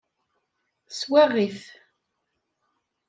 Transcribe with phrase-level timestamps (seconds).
[0.89, 1.61] Teswaɣ-it.